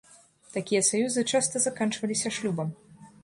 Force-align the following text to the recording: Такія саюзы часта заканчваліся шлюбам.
Такія 0.53 0.81
саюзы 0.87 1.25
часта 1.37 1.61
заканчваліся 1.67 2.33
шлюбам. 2.39 2.75